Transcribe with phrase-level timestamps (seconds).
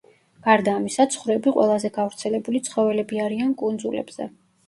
[0.45, 4.31] გარდა ამისა, ცხვრები ყველაზე გავრცელებული ცხოველები არიან კუნძულებზე.